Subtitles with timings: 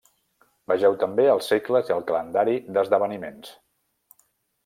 [0.71, 3.53] Vegeu també els segles i el calendari d'esdeveniments.